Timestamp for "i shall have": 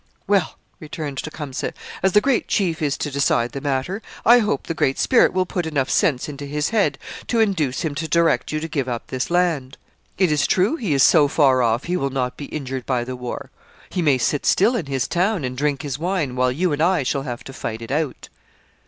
16.81-17.43